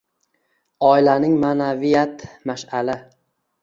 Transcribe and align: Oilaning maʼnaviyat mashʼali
Oilaning 0.87 1.37
maʼnaviyat 1.45 2.29
mashʼali 2.49 3.01